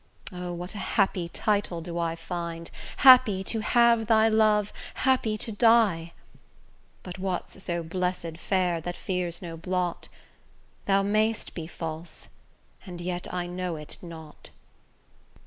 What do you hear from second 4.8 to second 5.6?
happy to